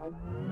Thank 0.00 0.14
you. 0.24 0.49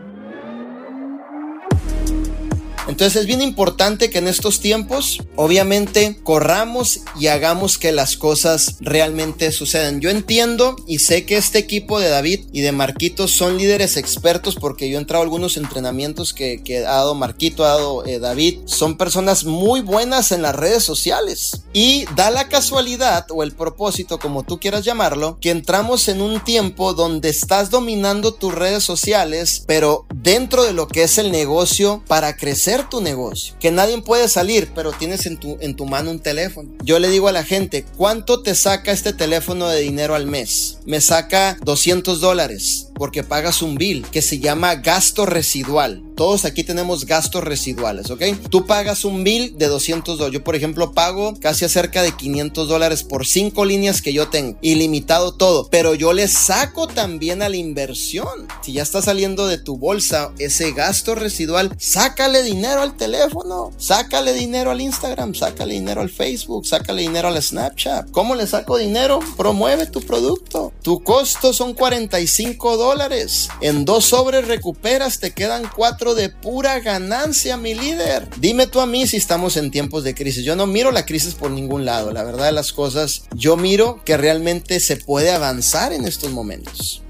Entonces 2.99 3.21
es 3.21 3.27
bien 3.29 3.43
importante 3.43 4.11
que 4.11 4.19
en 4.19 4.27
estos 4.27 4.59
tiempos, 4.59 5.23
obviamente, 5.37 6.19
corramos 6.25 7.03
y 7.17 7.29
hagamos 7.29 7.79
que 7.79 7.93
las 7.93 8.17
cosas 8.17 8.75
realmente 8.81 9.53
sucedan. 9.53 10.01
Yo 10.01 10.11
entiendo 10.11 10.75
y 10.85 10.99
sé 10.99 11.25
que 11.25 11.37
este 11.37 11.61
equipo 11.61 12.01
de 12.01 12.09
David 12.09 12.47
y 12.53 12.61
de 12.61 12.73
Marquito 12.73 13.29
son 13.29 13.57
líderes 13.57 13.97
expertos 13.97 14.57
porque 14.57 14.91
yo 14.91 14.99
he 14.99 15.01
entrado 15.01 15.23
a 15.23 15.27
algunos 15.27 15.57
entrenamientos 15.57 16.35
que, 16.35 16.61
ha 16.79 16.91
dado 16.91 17.15
Marquito, 17.15 17.65
ha 17.65 17.69
dado 17.69 18.05
eh, 18.05 18.19
David. 18.19 18.63
Son 18.65 18.97
personas 18.97 19.45
muy 19.45 19.81
buenas 19.81 20.33
en 20.33 20.43
las 20.43 20.57
redes 20.57 20.83
sociales. 20.83 21.63
Y 21.73 22.05
da 22.17 22.33
la 22.33 22.49
casualidad 22.49 23.27
o 23.31 23.45
el 23.45 23.53
propósito, 23.53 24.19
como 24.19 24.43
tú 24.43 24.59
quieras 24.59 24.85
llamarlo, 24.85 25.39
que 25.41 25.51
entramos 25.51 26.09
en 26.09 26.21
un 26.21 26.43
tiempo 26.43 26.95
donde 26.95 27.29
estás 27.29 27.71
dominando 27.71 28.35
tus 28.35 28.53
redes 28.53 28.83
sociales, 28.83 29.63
pero 29.69 30.08
dentro 30.23 30.65
de 30.65 30.73
lo 30.73 30.89
que 30.89 31.03
es 31.03 31.19
el 31.19 31.31
negocio 31.31 32.03
para 32.07 32.37
crecer 32.37 32.89
tu 32.89 33.01
negocio. 33.01 33.55
Que 33.61 33.71
nadie 33.71 34.01
puede 34.03 34.29
salir, 34.29 34.71
pero 34.75 34.93
tienes 34.93 35.27
en 35.27 35.39
tu, 35.39 35.59
en 35.61 35.75
tu 35.75 35.87
mano 35.87 36.11
un 36.11 36.21
teléfono. 36.21 36.71
Yo 36.83 36.99
le 36.99 37.09
digo 37.09 37.29
a 37.29 37.33
la 37.33 37.45
gente, 37.45 37.85
¿cuánto 37.97 38.43
te 38.43 38.55
saca 38.55 38.93
este 38.93 39.13
teléfono 39.13 39.69
de 39.69 39.81
dinero 39.81 40.15
al 40.15 40.27
mes? 40.27 40.79
Me 40.87 41.01
saca 41.01 41.59
200 41.63 42.21
dólares 42.21 42.89
porque 42.95 43.23
pagas 43.23 43.63
un 43.63 43.77
bill 43.77 44.05
que 44.11 44.23
se 44.23 44.41
llama 44.41 44.75
gasto 44.77 45.25
residual. 45.25 46.03
Todos 46.19 46.45
aquí 46.45 46.65
tenemos 46.65 47.07
gastos 47.07 47.45
residuales, 47.45 48.11
¿ok? 48.11 48.23
Tú 48.51 48.67
pagas 48.67 49.05
un 49.05 49.23
bill 49.23 49.57
de 49.57 49.69
200 49.69 50.19
dólares. 50.19 50.35
Yo, 50.35 50.43
por 50.43 50.57
ejemplo, 50.57 50.93
pago 50.93 51.35
casi 51.41 51.65
acerca 51.65 52.03
de 52.03 52.11
500 52.11 52.69
dólares 52.69 53.05
por 53.05 53.25
cinco 53.25 53.65
líneas 53.65 54.03
que 54.03 54.13
yo 54.13 54.29
tengo. 54.29 54.59
Ilimitado 54.61 55.33
todo. 55.33 55.69
Pero 55.71 55.95
yo 55.95 56.13
le 56.13 56.27
saco 56.27 56.89
también 56.89 57.41
a 57.41 57.49
la 57.49 57.57
inversión. 57.57 58.49
Si 58.63 58.73
ya 58.73 58.83
está 58.83 59.01
saliendo 59.01 59.47
de 59.47 59.59
tu 59.59 59.79
bolsa 59.79 60.33
ese 60.41 60.73
gasto 60.73 61.15
residual, 61.15 61.73
sácale 61.79 62.43
dinero 62.43 62.83
al 62.83 62.97
teléfono. 62.97 63.71
Sácale 63.79 64.33
dinero 64.33 64.73
al 64.73 64.81
Instagram. 64.81 65.35
Sácale 65.37 65.75
dinero 65.75 66.01
al 66.01 66.11
Facebook. 66.11 66.67
Sácale 66.67 67.03
dinero 67.03 67.29
al 67.29 67.41
Snapchat. 67.41 68.11
¿Cómo 68.11 68.35
le 68.35 68.49
saco 68.49 68.77
dinero? 68.77 69.21
Promueve 69.37 69.87
tu 69.87 70.01
producto. 70.01 70.73
Tu 70.83 71.01
costo 71.05 71.53
son 71.53 71.75
45 71.75 72.77
dólares 72.77 72.89
dólares. 72.89 73.51
En 73.61 73.85
dos 73.85 74.07
sobres 74.07 74.49
recuperas, 74.49 75.21
te 75.21 75.33
quedan 75.33 75.71
cuatro 75.77 76.08
de 76.15 76.29
pura 76.29 76.81
ganancia, 76.81 77.57
mi 77.57 77.75
líder. 77.75 78.29
Dime 78.39 78.67
tú 78.67 78.81
a 78.81 78.87
mí 78.87 79.07
si 79.07 79.17
estamos 79.17 79.57
en 79.57 79.71
tiempos 79.71 80.05
de 80.05 80.15
crisis. 80.15 80.45
Yo 80.45 80.57
no 80.57 80.67
miro 80.67 80.91
la 80.93 81.07
crisis 81.07 81.35
por 81.35 81.51
ningún 81.51 81.85
lado. 81.85 82.13
La 82.13 82.25
verdad 82.25 82.47
de 82.47 82.53
las 82.53 82.73
cosas, 82.73 83.25
yo 83.35 83.57
miro 83.57 84.03
que 84.05 84.17
realmente 84.17 84.81
se 84.81 84.97
puede 84.97 85.31
avanzar 85.31 85.93
en 85.93 86.05
estos 86.05 86.31
momentos. 86.31 87.03